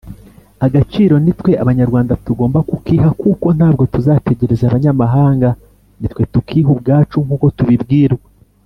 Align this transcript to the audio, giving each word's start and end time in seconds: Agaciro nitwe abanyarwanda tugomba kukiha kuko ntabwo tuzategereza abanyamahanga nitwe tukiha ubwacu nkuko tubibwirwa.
Agaciro 0.65 1.15
nitwe 1.23 1.51
abanyarwanda 1.63 2.13
tugomba 2.25 2.59
kukiha 2.69 3.09
kuko 3.21 3.47
ntabwo 3.57 3.83
tuzategereza 3.93 4.63
abanyamahanga 4.67 5.49
nitwe 5.99 6.21
tukiha 6.33 6.69
ubwacu 6.75 7.17
nkuko 7.25 7.47
tubibwirwa. 7.57 8.27